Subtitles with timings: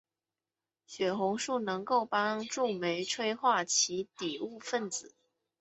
[0.87, 5.13] 血红素能够帮助酶催化其底物分子。